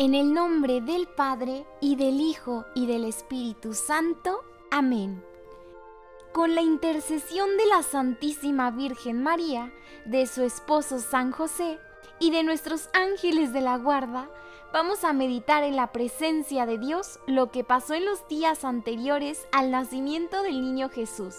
[0.00, 4.44] En el nombre del Padre, y del Hijo, y del Espíritu Santo.
[4.70, 5.24] Amén.
[6.32, 9.72] Con la intercesión de la Santísima Virgen María,
[10.04, 11.80] de su esposo San José,
[12.20, 14.30] y de nuestros ángeles de la guarda,
[14.72, 19.48] vamos a meditar en la presencia de Dios lo que pasó en los días anteriores
[19.50, 21.34] al nacimiento del niño Jesús.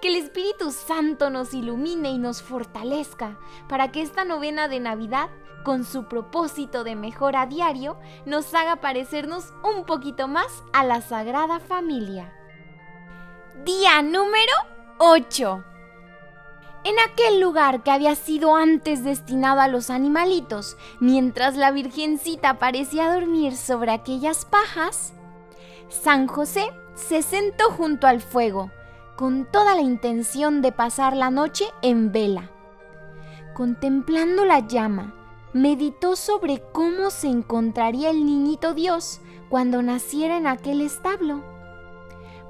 [0.00, 3.38] Que el Espíritu Santo nos ilumine y nos fortalezca
[3.68, 5.30] para que esta novena de Navidad,
[5.64, 11.60] con su propósito de mejora diario, nos haga parecernos un poquito más a la Sagrada
[11.60, 12.32] Familia.
[13.64, 14.52] Día número
[14.98, 15.64] 8.
[16.84, 23.10] En aquel lugar que había sido antes destinado a los animalitos, mientras la Virgencita parecía
[23.10, 25.14] dormir sobre aquellas pajas,
[25.88, 28.70] San José se sentó junto al fuego,
[29.16, 32.50] con toda la intención de pasar la noche en vela.
[33.54, 35.14] Contemplando la llama,
[35.52, 41.44] meditó sobre cómo se encontraría el niñito Dios cuando naciera en aquel establo.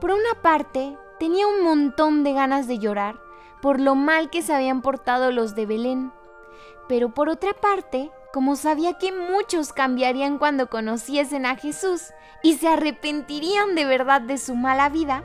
[0.00, 3.20] Por una parte, tenía un montón de ganas de llorar
[3.60, 6.12] por lo mal que se habían portado los de Belén,
[6.88, 12.10] pero por otra parte, como sabía que muchos cambiarían cuando conociesen a Jesús
[12.42, 15.24] y se arrepentirían de verdad de su mala vida,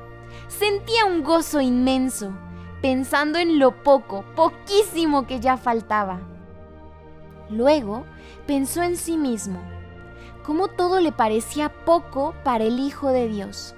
[0.49, 2.33] sentía un gozo inmenso,
[2.81, 6.19] pensando en lo poco, poquísimo que ya faltaba.
[7.49, 8.03] Luego
[8.45, 9.61] pensó en sí mismo,
[10.43, 13.75] cómo todo le parecía poco para el Hijo de Dios.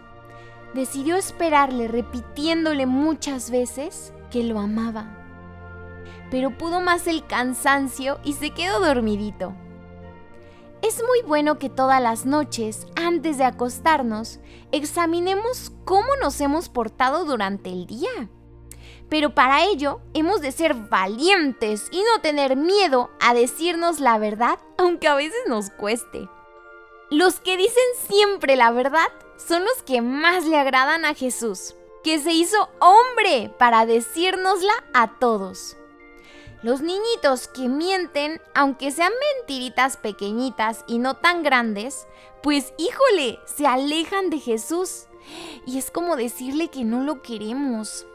[0.74, 5.18] Decidió esperarle repitiéndole muchas veces que lo amaba.
[6.30, 9.54] Pero pudo más el cansancio y se quedó dormidito.
[10.82, 14.40] Es muy bueno que todas las noches, antes de acostarnos,
[14.72, 18.30] examinemos cómo nos hemos portado durante el día.
[19.08, 24.58] Pero para ello hemos de ser valientes y no tener miedo a decirnos la verdad,
[24.78, 26.28] aunque a veces nos cueste.
[27.12, 32.18] Los que dicen siempre la verdad son los que más le agradan a Jesús, que
[32.20, 35.78] se hizo hombre para decírnosla a todos.
[36.64, 42.08] Los niñitos que mienten, aunque sean mentiritas pequeñitas y no tan grandes,
[42.44, 45.08] pues híjole, se alejan de Jesús.
[45.66, 48.06] Y es como decirle que no lo queremos.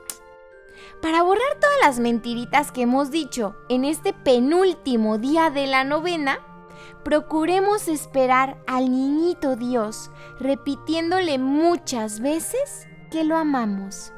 [1.03, 6.39] Para borrar todas las mentiritas que hemos dicho en este penúltimo día de la novena,
[7.05, 14.13] procuremos esperar al niñito Dios, repitiéndole muchas veces que lo amamos.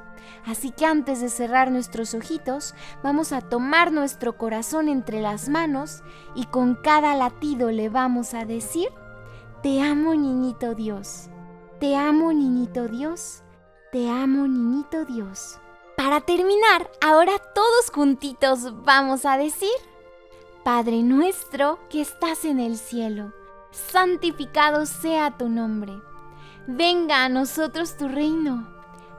[0.47, 6.03] Así que antes de cerrar nuestros ojitos, vamos a tomar nuestro corazón entre las manos
[6.34, 8.89] y con cada latido le vamos a decir,
[9.62, 11.28] te amo niñito Dios,
[11.81, 13.43] te amo niñito Dios,
[13.93, 15.59] te amo niñito Dios.
[15.97, 19.69] Para terminar, ahora todos juntitos vamos a decir,
[20.65, 23.33] Padre nuestro que estás en el cielo,
[23.71, 26.00] santificado sea tu nombre,
[26.66, 28.78] venga a nosotros tu reino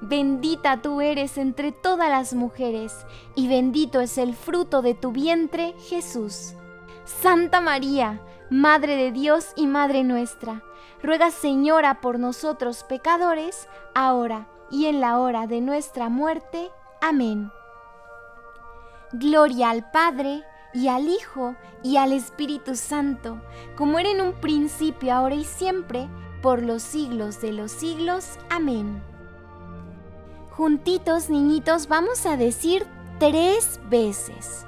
[0.00, 5.74] Bendita tú eres entre todas las mujeres, y bendito es el fruto de tu vientre,
[5.88, 6.54] Jesús.
[7.04, 8.20] Santa María,
[8.50, 10.62] Madre de Dios y Madre nuestra,
[11.02, 16.70] ruega Señora por nosotros pecadores, ahora y en la hora de nuestra muerte.
[17.00, 17.50] Amén.
[19.12, 20.44] Gloria al Padre,
[20.74, 23.40] y al Hijo, y al Espíritu Santo,
[23.76, 26.08] como era en un principio, ahora y siempre,
[26.42, 28.38] por los siglos de los siglos.
[28.50, 29.02] Amén.
[30.58, 32.84] Juntitos, niñitos, vamos a decir
[33.20, 34.66] tres veces.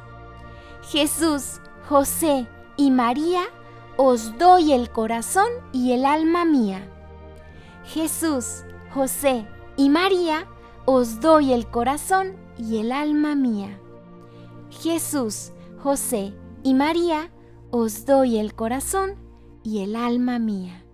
[0.83, 2.47] Jesús, José
[2.77, 3.42] y María,
[3.97, 6.89] os doy el corazón y el alma mía.
[7.83, 8.63] Jesús,
[8.95, 10.47] José y María,
[10.84, 13.81] os doy el corazón y el alma mía.
[14.71, 15.51] Jesús,
[15.83, 16.33] José
[16.63, 17.33] y María,
[17.72, 19.16] os doy el corazón
[19.65, 20.84] y el alma mía.